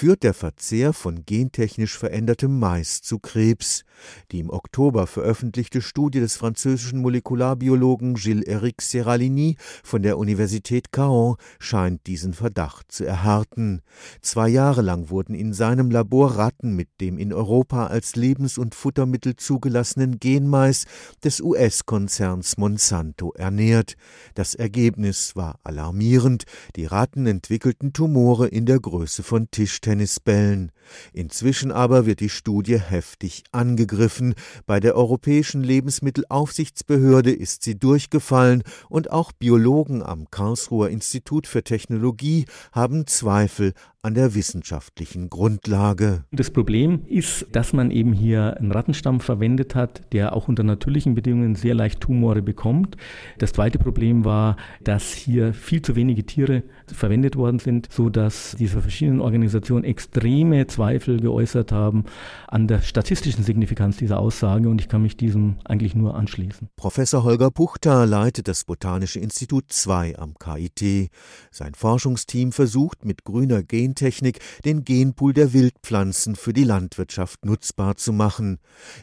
[0.00, 3.84] führt der Verzehr von gentechnisch verändertem Mais zu Krebs.
[4.32, 12.06] Die im Oktober veröffentlichte Studie des französischen Molekularbiologen Gilles-Éric Seralini von der Universität Caen scheint
[12.06, 13.82] diesen Verdacht zu erhärten.
[14.22, 18.74] Zwei Jahre lang wurden in seinem Labor Ratten mit dem in Europa als Lebens- und
[18.74, 20.86] Futtermittel zugelassenen Genmais
[21.22, 23.96] des US-Konzerns Monsanto ernährt.
[24.34, 26.44] Das Ergebnis war alarmierend.
[26.76, 29.50] Die Ratten entwickelten Tumore in der Größe von
[29.90, 30.72] Tischtennisbällen.
[31.12, 34.34] Inzwischen aber wird die Studie heftig angegriffen.
[34.66, 42.46] Bei der Europäischen Lebensmittelaufsichtsbehörde ist sie durchgefallen und auch Biologen am Karlsruher Institut für Technologie
[42.72, 43.72] haben Zweifel
[44.02, 46.24] an der wissenschaftlichen Grundlage.
[46.32, 51.14] Das Problem ist, dass man eben hier einen Rattenstamm verwendet hat, der auch unter natürlichen
[51.14, 52.96] Bedingungen sehr leicht Tumore bekommt.
[53.38, 58.56] Das zweite Problem war, dass hier viel zu wenige Tiere verwendet worden sind, so dass
[58.58, 62.04] diese verschiedenen Organisationen extreme Zweifel geäußert haben
[62.48, 66.68] an der statistischen Signifikanz dieser Aussage und ich kann mich diesem eigentlich nur anschließen.
[66.76, 71.10] Professor Holger Puchter leitet das Botanische Institut 2 am KIT.
[71.50, 77.96] Sein Forschungsteam versucht mit grüner Gen Gentechnik den Genpool der Wildpflanzen für die Landwirtschaft nutzbar
[77.96, 78.58] zu machen.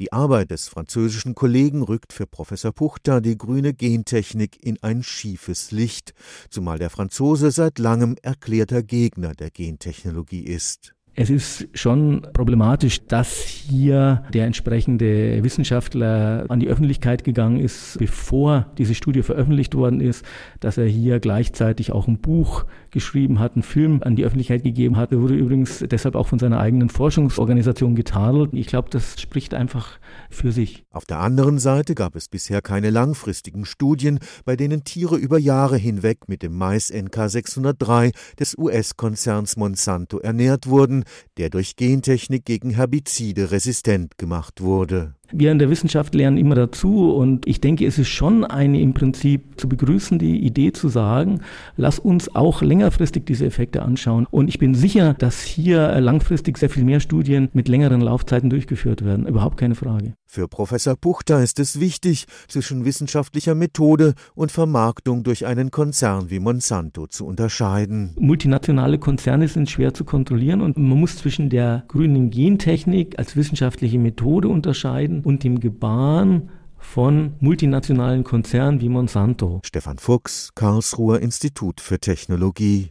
[0.00, 5.70] Die Arbeit des französischen Kollegen rückt für Professor Puchter die grüne Gentechnik in ein schiefes
[5.70, 6.14] Licht,
[6.50, 10.94] zumal der Franzose seit langem erklärter Gegner der Gentechnologie ist.
[11.14, 18.66] Es ist schon problematisch, dass hier der entsprechende Wissenschaftler an die Öffentlichkeit gegangen ist, bevor
[18.78, 20.24] diese Studie veröffentlicht worden ist,
[20.60, 24.96] dass er hier gleichzeitig auch ein Buch geschrieben hat, einen Film an die Öffentlichkeit gegeben
[24.96, 25.12] hat.
[25.12, 28.50] Er wurde übrigens deshalb auch von seiner eigenen Forschungsorganisation getadelt.
[28.54, 29.98] Ich glaube, das spricht einfach
[30.30, 30.84] für sich.
[30.90, 35.76] Auf der anderen Seite gab es bisher keine langfristigen Studien, bei denen Tiere über Jahre
[35.76, 41.01] hinweg mit dem Mais NK 603 des US-Konzerns Monsanto ernährt wurden,
[41.36, 45.14] der durch Gentechnik gegen Herbizide resistent gemacht wurde.
[45.34, 48.92] Wir in der Wissenschaft lernen immer dazu und ich denke, es ist schon eine im
[48.92, 51.40] Prinzip zu begrüßende Idee zu sagen,
[51.76, 54.26] lass uns auch längerfristig diese Effekte anschauen.
[54.30, 59.04] Und ich bin sicher, dass hier langfristig sehr viel mehr Studien mit längeren Laufzeiten durchgeführt
[59.04, 59.26] werden.
[59.26, 60.12] Überhaupt keine Frage.
[60.26, 66.40] Für Professor Puchter ist es wichtig, zwischen wissenschaftlicher Methode und Vermarktung durch einen Konzern wie
[66.40, 68.14] Monsanto zu unterscheiden.
[68.18, 73.98] Multinationale Konzerne sind schwer zu kontrollieren und man muss zwischen der grünen Gentechnik als wissenschaftliche
[73.98, 79.60] Methode unterscheiden und dem Gebaren von multinationalen Konzernen wie Monsanto.
[79.64, 82.90] Stefan Fuchs, Karlsruher Institut für Technologie.